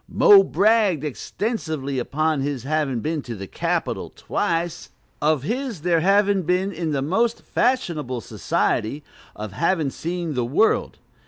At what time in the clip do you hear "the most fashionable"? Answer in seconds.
6.91-8.19